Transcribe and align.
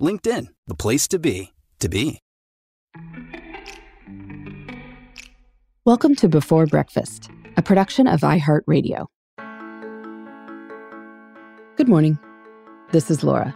LinkedIn, 0.00 0.46
the 0.66 0.74
place 0.74 1.06
to 1.08 1.18
be, 1.18 1.52
to 1.78 1.88
be. 1.88 2.20
Welcome 5.84 6.14
to 6.16 6.28
Before 6.28 6.66
Breakfast, 6.66 7.30
a 7.56 7.62
production 7.62 8.06
of 8.06 8.20
iHeartRadio. 8.20 9.06
Good 11.76 11.88
morning. 11.88 12.18
This 12.92 13.10
is 13.10 13.22
Laura. 13.22 13.54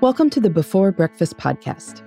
Welcome 0.00 0.30
to 0.30 0.40
the 0.40 0.50
Before 0.50 0.92
Breakfast 0.92 1.36
podcast. 1.38 2.02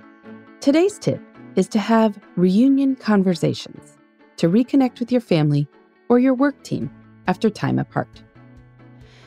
Today's 0.60 0.98
tip 0.98 1.20
is 1.56 1.68
to 1.68 1.78
have 1.78 2.18
reunion 2.36 2.96
conversations 2.96 3.98
to 4.36 4.48
reconnect 4.48 5.00
with 5.00 5.10
your 5.10 5.20
family 5.20 5.68
or 6.08 6.18
your 6.18 6.34
work 6.34 6.62
team 6.62 6.90
after 7.26 7.50
time 7.50 7.78
apart. 7.78 8.22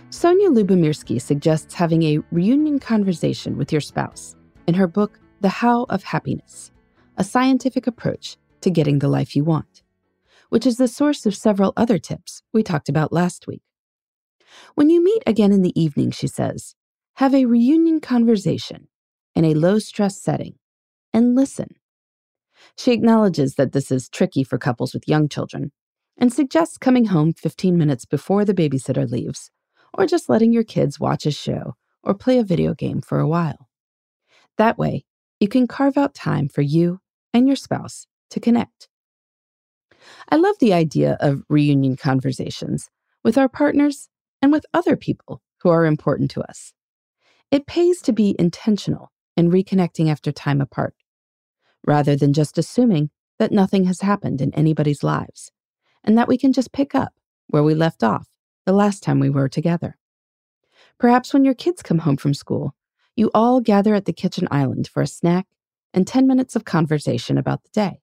Sonja 0.10 0.50
Lyubomirsky 0.50 1.22
suggests 1.22 1.74
having 1.74 2.04
a 2.04 2.20
reunion 2.32 2.80
conversation 2.80 3.58
with 3.58 3.72
your 3.72 3.82
spouse 3.82 4.36
in 4.68 4.74
her 4.74 4.88
book, 4.88 5.20
The 5.42 5.50
How 5.50 5.84
of 5.90 6.04
Happiness 6.04 6.72
A 7.18 7.24
Scientific 7.24 7.88
Approach 7.88 8.38
to 8.62 8.70
Getting 8.70 9.00
the 9.00 9.08
Life 9.08 9.36
You 9.36 9.44
Want 9.44 9.84
which 10.50 10.66
is 10.66 10.78
the 10.78 10.88
source 10.88 11.26
of 11.26 11.36
several 11.36 11.74
other 11.76 11.98
tips 11.98 12.42
we 12.54 12.64
talked 12.64 12.90
about 12.90 13.14
last 13.14 13.48
week. 13.48 13.62
When 14.76 14.90
you 14.90 15.04
meet 15.04 15.24
again 15.28 15.52
in 15.52 15.62
the 15.62 15.80
evening, 15.80 16.12
she 16.12 16.28
says, 16.28 16.76
have 17.16 17.34
a 17.34 17.46
reunion 17.46 18.00
conversation 18.00 18.88
in 19.36 19.46
a 19.46 19.54
low 19.54 19.80
stress 19.80 20.22
setting 20.22 20.56
and 21.14 21.36
listen. 21.36 21.76
She 22.78 22.94
acknowledges 22.94 23.56
that 23.56 23.74
this 23.74 23.92
is 23.92 24.10
tricky 24.10 24.44
for 24.44 24.58
couples 24.58 24.94
with 24.94 25.08
young 25.08 25.28
children 25.28 25.72
and 26.18 26.32
suggests 26.32 26.78
coming 26.78 27.06
home 27.06 27.34
15 27.34 27.78
minutes 27.78 28.06
before 28.06 28.46
the 28.46 28.54
babysitter 28.54 29.10
leaves, 29.10 29.52
or 29.98 30.06
just 30.06 30.30
letting 30.30 30.54
your 30.54 30.64
kids 30.64 31.00
watch 31.00 31.26
a 31.26 31.32
show 31.32 31.76
or 32.04 32.14
play 32.14 32.38
a 32.38 32.44
video 32.44 32.74
game 32.74 33.02
for 33.02 33.20
a 33.20 33.28
while. 33.28 33.70
That 34.58 34.78
way, 34.78 35.06
you 35.40 35.48
can 35.48 35.68
carve 35.68 35.98
out 35.98 36.14
time 36.14 36.48
for 36.48 36.62
you 36.62 37.00
and 37.34 37.48
your 37.48 37.56
spouse 37.56 38.08
to 38.30 38.40
connect. 38.40 38.88
I 40.30 40.36
love 40.36 40.56
the 40.60 40.74
idea 40.74 41.18
of 41.20 41.44
reunion 41.50 41.98
conversations 41.98 42.90
with 43.24 43.38
our 43.38 43.50
partners 43.50 44.10
and 44.42 44.52
with 44.52 44.66
other 44.74 44.96
people 44.96 45.42
who 45.62 45.70
are 45.70 45.86
important 45.86 46.32
to 46.32 46.42
us. 46.42 46.74
It 47.52 47.68
pays 47.68 48.02
to 48.04 48.14
be 48.14 48.36
intentional 48.38 49.12
in 49.36 49.52
reconnecting 49.52 50.10
after 50.10 50.32
time 50.32 50.62
apart, 50.62 50.96
rather 51.86 52.16
than 52.16 52.34
just 52.34 52.58
assuming 52.58 53.10
that 53.40 53.52
nothing 53.52 53.86
has 53.86 54.02
happened 54.02 54.42
in 54.42 54.54
anybody's 54.54 55.04
lives 55.04 55.52
and 56.04 56.18
that 56.18 56.28
we 56.28 56.38
can 56.38 56.54
just 56.54 56.72
pick 56.72 56.96
up 56.96 57.14
where 57.48 57.64
we 57.64 57.74
left 57.74 58.04
off 58.04 58.28
the 58.66 58.74
last 58.74 59.04
time 59.04 59.20
we 59.20 59.30
were 59.30 59.50
together. 59.50 59.98
Perhaps 61.00 61.34
when 61.34 61.46
your 61.46 61.54
kids 61.54 61.82
come 61.82 62.00
home 62.00 62.18
from 62.18 62.34
school, 62.34 62.76
you 63.16 63.32
all 63.34 63.62
gather 63.62 63.96
at 63.96 64.06
the 64.06 64.14
kitchen 64.14 64.48
island 64.52 64.88
for 64.88 65.02
a 65.02 65.08
snack 65.08 65.48
and 65.94 66.06
10 66.06 66.28
minutes 66.28 66.56
of 66.56 66.66
conversation 66.66 67.38
about 67.38 67.64
the 67.64 67.70
day. 67.74 68.02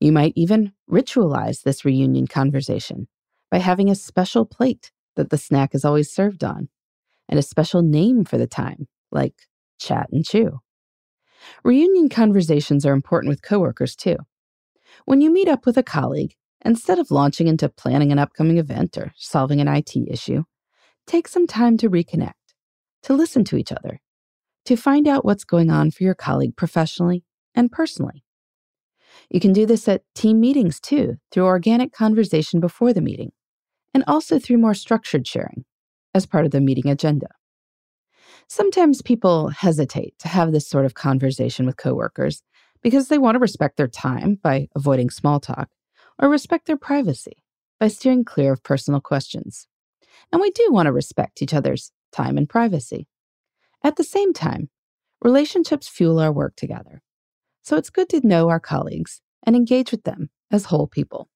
You 0.00 0.12
might 0.12 0.32
even 0.36 0.72
ritualize 0.90 1.62
this 1.62 1.84
reunion 1.84 2.26
conversation 2.26 3.08
by 3.50 3.58
having 3.58 3.90
a 3.90 3.94
special 3.94 4.44
plate 4.44 4.92
that 5.16 5.30
the 5.30 5.38
snack 5.38 5.74
is 5.74 5.84
always 5.84 6.12
served 6.12 6.44
on, 6.44 6.68
and 7.28 7.38
a 7.38 7.42
special 7.42 7.82
name 7.82 8.24
for 8.24 8.38
the 8.38 8.46
time, 8.46 8.86
like 9.10 9.34
chat 9.78 10.08
and 10.12 10.24
chew. 10.24 10.60
Reunion 11.64 12.08
conversations 12.08 12.86
are 12.86 12.92
important 12.92 13.30
with 13.30 13.42
coworkers 13.42 13.96
too. 13.96 14.16
When 15.04 15.20
you 15.20 15.30
meet 15.30 15.48
up 15.48 15.66
with 15.66 15.76
a 15.76 15.82
colleague, 15.82 16.34
instead 16.64 16.98
of 16.98 17.10
launching 17.10 17.46
into 17.46 17.68
planning 17.68 18.12
an 18.12 18.18
upcoming 18.18 18.58
event 18.58 18.96
or 18.96 19.12
solving 19.16 19.60
an 19.60 19.68
IT 19.68 19.96
issue, 20.08 20.44
take 21.06 21.28
some 21.28 21.46
time 21.46 21.76
to 21.78 21.90
reconnect, 21.90 22.32
to 23.02 23.14
listen 23.14 23.44
to 23.44 23.56
each 23.56 23.72
other, 23.72 24.00
to 24.64 24.76
find 24.76 25.08
out 25.08 25.24
what's 25.24 25.44
going 25.44 25.70
on 25.70 25.90
for 25.90 26.04
your 26.04 26.14
colleague 26.14 26.56
professionally 26.56 27.24
and 27.54 27.72
personally. 27.72 28.24
You 29.30 29.40
can 29.40 29.52
do 29.52 29.66
this 29.66 29.88
at 29.88 30.02
team 30.14 30.40
meetings 30.40 30.80
too, 30.80 31.16
through 31.30 31.44
organic 31.44 31.92
conversation 31.92 32.60
before 32.60 32.92
the 32.92 33.00
meeting, 33.00 33.32
and 33.94 34.04
also 34.06 34.38
through 34.38 34.58
more 34.58 34.74
structured 34.74 35.26
sharing 35.26 35.64
as 36.14 36.26
part 36.26 36.44
of 36.44 36.50
the 36.50 36.60
meeting 36.60 36.90
agenda. 36.90 37.28
Sometimes 38.48 39.02
people 39.02 39.48
hesitate 39.48 40.14
to 40.20 40.28
have 40.28 40.52
this 40.52 40.68
sort 40.68 40.84
of 40.84 40.94
conversation 40.94 41.66
with 41.66 41.76
coworkers 41.76 42.42
because 42.82 43.08
they 43.08 43.18
want 43.18 43.34
to 43.34 43.40
respect 43.40 43.76
their 43.76 43.88
time 43.88 44.38
by 44.42 44.68
avoiding 44.74 45.10
small 45.10 45.40
talk 45.40 45.68
or 46.18 46.28
respect 46.28 46.66
their 46.66 46.76
privacy 46.76 47.42
by 47.78 47.88
steering 47.88 48.24
clear 48.24 48.52
of 48.52 48.62
personal 48.62 49.00
questions. 49.00 49.68
And 50.32 50.40
we 50.40 50.50
do 50.50 50.68
want 50.70 50.86
to 50.86 50.92
respect 50.92 51.42
each 51.42 51.54
other's 51.54 51.92
time 52.12 52.36
and 52.36 52.48
privacy. 52.48 53.06
At 53.82 53.96
the 53.96 54.04
same 54.04 54.32
time, 54.32 54.70
relationships 55.22 55.88
fuel 55.88 56.18
our 56.18 56.32
work 56.32 56.56
together. 56.56 57.02
So 57.62 57.76
it's 57.76 57.90
good 57.90 58.08
to 58.10 58.26
know 58.26 58.48
our 58.48 58.60
colleagues 58.60 59.20
and 59.44 59.54
engage 59.54 59.90
with 59.90 60.04
them 60.04 60.30
as 60.50 60.66
whole 60.66 60.86
people. 60.86 61.28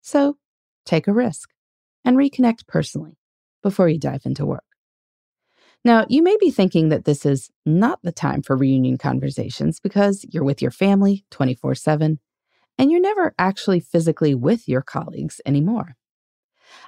So 0.00 0.36
take 0.84 1.06
a 1.06 1.12
risk 1.12 1.50
and 2.04 2.16
reconnect 2.16 2.66
personally 2.66 3.18
before 3.62 3.88
you 3.88 3.98
dive 3.98 4.22
into 4.24 4.44
work. 4.44 4.64
Now, 5.84 6.06
you 6.08 6.22
may 6.22 6.36
be 6.40 6.50
thinking 6.50 6.90
that 6.90 7.04
this 7.04 7.26
is 7.26 7.50
not 7.66 8.00
the 8.02 8.12
time 8.12 8.42
for 8.42 8.56
reunion 8.56 8.98
conversations 8.98 9.80
because 9.80 10.24
you're 10.30 10.44
with 10.44 10.62
your 10.62 10.70
family 10.70 11.24
24 11.30 11.74
7 11.74 12.20
and 12.82 12.90
you're 12.90 13.00
never 13.00 13.32
actually 13.38 13.78
physically 13.78 14.34
with 14.34 14.68
your 14.68 14.82
colleagues 14.82 15.40
anymore. 15.46 15.94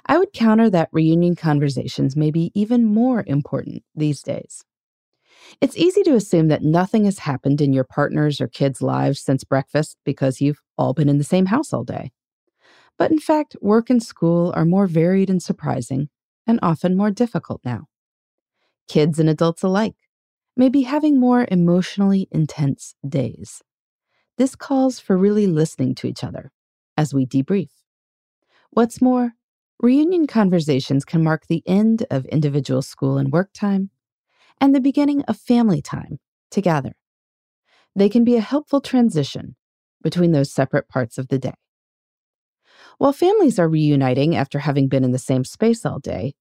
I 0.05 0.17
would 0.17 0.33
counter 0.33 0.69
that 0.69 0.89
reunion 0.91 1.37
conversations 1.37 2.17
may 2.17 2.31
be 2.31 2.51
even 2.53 2.83
more 2.83 3.23
important 3.25 3.81
these 3.95 4.21
days. 4.21 4.65
It's 5.61 5.77
easy 5.77 6.03
to 6.03 6.15
assume 6.15 6.49
that 6.49 6.63
nothing 6.63 7.05
has 7.05 7.19
happened 7.19 7.61
in 7.61 7.71
your 7.71 7.85
partner's 7.85 8.41
or 8.41 8.49
kids' 8.49 8.81
lives 8.81 9.21
since 9.21 9.45
breakfast 9.45 9.95
because 10.03 10.41
you've 10.41 10.61
all 10.77 10.93
been 10.93 11.07
in 11.07 11.17
the 11.17 11.23
same 11.23 11.45
house 11.45 11.71
all 11.71 11.85
day. 11.85 12.11
But 12.97 13.11
in 13.11 13.19
fact, 13.19 13.55
work 13.61 13.89
and 13.89 14.03
school 14.03 14.51
are 14.53 14.65
more 14.65 14.87
varied 14.87 15.29
and 15.29 15.41
surprising, 15.41 16.09
and 16.45 16.59
often 16.61 16.97
more 16.97 17.09
difficult 17.09 17.61
now. 17.63 17.85
Kids 18.89 19.17
and 19.17 19.29
adults 19.29 19.63
alike 19.63 19.95
may 20.57 20.67
be 20.67 20.81
having 20.81 21.17
more 21.17 21.47
emotionally 21.49 22.27
intense 22.31 22.95
days. 23.07 23.61
This 24.37 24.55
calls 24.55 24.99
for 24.99 25.17
really 25.17 25.47
listening 25.47 25.95
to 25.95 26.07
each 26.07 26.23
other 26.23 26.51
as 26.97 27.13
we 27.13 27.25
debrief. 27.25 27.69
What's 28.71 29.01
more, 29.01 29.33
reunion 29.79 30.27
conversations 30.27 31.05
can 31.05 31.23
mark 31.23 31.47
the 31.47 31.63
end 31.65 32.05
of 32.11 32.25
individual 32.25 32.81
school 32.81 33.17
and 33.17 33.31
work 33.31 33.51
time 33.53 33.91
and 34.59 34.75
the 34.75 34.81
beginning 34.81 35.21
of 35.23 35.37
family 35.37 35.81
time 35.81 36.19
together. 36.51 36.93
They 37.95 38.09
can 38.09 38.25
be 38.25 38.35
a 38.35 38.41
helpful 38.41 38.81
transition 38.81 39.55
between 40.03 40.33
those 40.33 40.51
separate 40.51 40.89
parts 40.89 41.17
of 41.17 41.29
the 41.29 41.39
day. 41.39 41.53
While 42.97 43.13
families 43.13 43.57
are 43.57 43.69
reuniting 43.69 44.35
after 44.35 44.59
having 44.59 44.87
been 44.87 45.03
in 45.03 45.11
the 45.11 45.17
same 45.17 45.45
space 45.45 45.85
all 45.85 45.99
day, 45.99 46.33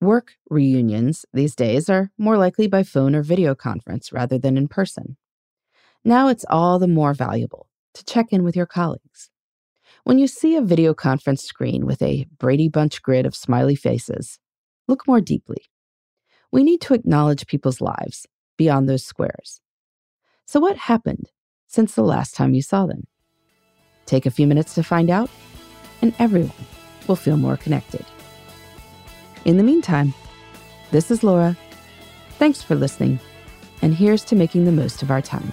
work 0.00 0.34
reunions 0.50 1.24
these 1.32 1.54
days 1.54 1.88
are 1.88 2.10
more 2.18 2.36
likely 2.36 2.66
by 2.66 2.82
phone 2.82 3.14
or 3.14 3.22
video 3.22 3.54
conference 3.54 4.12
rather 4.12 4.38
than 4.38 4.56
in 4.56 4.68
person. 4.68 5.16
Now 6.04 6.28
it's 6.28 6.44
all 6.48 6.78
the 6.78 6.88
more 6.88 7.14
valuable 7.14 7.68
to 7.94 8.04
check 8.04 8.32
in 8.32 8.44
with 8.44 8.56
your 8.56 8.66
colleagues. 8.66 9.30
When 10.04 10.18
you 10.18 10.26
see 10.26 10.56
a 10.56 10.62
video 10.62 10.94
conference 10.94 11.42
screen 11.42 11.84
with 11.84 12.00
a 12.02 12.26
Brady 12.38 12.68
Bunch 12.68 13.02
grid 13.02 13.26
of 13.26 13.34
smiley 13.34 13.74
faces, 13.74 14.38
look 14.86 15.06
more 15.06 15.20
deeply 15.20 15.68
we 16.50 16.62
need 16.62 16.80
to 16.82 16.94
acknowledge 16.94 17.46
people's 17.46 17.80
lives 17.80 18.26
beyond 18.56 18.88
those 18.88 19.04
squares. 19.04 19.60
So, 20.46 20.60
what 20.60 20.76
happened 20.76 21.30
since 21.66 21.94
the 21.94 22.02
last 22.02 22.34
time 22.34 22.54
you 22.54 22.62
saw 22.62 22.86
them. 22.86 23.06
Take 24.06 24.24
a 24.24 24.30
few 24.30 24.46
minutes 24.46 24.74
to 24.76 24.82
find 24.82 25.10
out, 25.10 25.28
and 26.00 26.14
everyone 26.18 26.52
will 27.06 27.16
feel 27.16 27.36
more 27.36 27.58
connected. 27.58 28.06
In 29.44 29.58
the 29.58 29.62
meantime, 29.62 30.14
this 30.90 31.10
is 31.10 31.22
Laura. 31.22 31.56
Thanks 32.38 32.62
for 32.62 32.74
listening, 32.74 33.20
and 33.82 33.94
here's 33.94 34.24
to 34.24 34.36
making 34.36 34.64
the 34.64 34.72
most 34.72 35.02
of 35.02 35.10
our 35.10 35.20
time. 35.20 35.52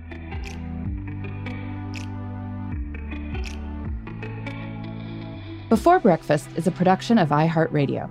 Before 5.71 5.99
Breakfast 5.99 6.49
is 6.57 6.67
a 6.67 6.71
production 6.71 7.17
of 7.17 7.29
iHeartRadio. 7.29 8.09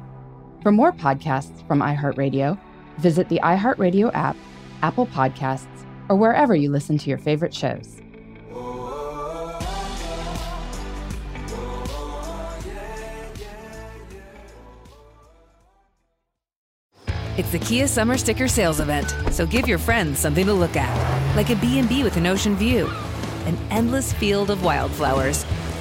For 0.62 0.73
more 0.73 0.93
podcasts 0.93 1.69
from 1.69 1.81
iHeartRadio, 1.81 2.59
visit 2.97 3.29
the 3.29 3.39
iHeartRadio 3.43 4.11
app, 4.15 4.35
Apple 4.81 5.07
Podcasts, 5.07 5.67
or 6.09 6.17
wherever 6.17 6.55
you 6.55 6.71
listen 6.71 6.97
to 6.97 7.11
your 7.11 7.19
favorite 7.19 7.53
shows. 7.53 8.01
It's 17.37 17.53
the 17.53 17.61
Kia 17.61 17.89
Summer 17.89 18.17
Sticker 18.17 18.49
Sales 18.49 18.81
Event, 18.81 19.15
so 19.33 19.45
give 19.45 19.69
your 19.69 19.77
friends 19.77 20.19
something 20.19 20.47
to 20.47 20.55
look 20.55 20.77
at, 20.77 21.37
like 21.37 21.51
a 21.51 21.57
B&B 21.57 22.05
with 22.05 22.17
an 22.17 22.27
ocean 22.27 22.57
view, 22.57 22.87
an 23.45 23.59
endless 23.69 24.15
field 24.15 24.49
of 24.49 24.65
wildflowers, 24.65 25.45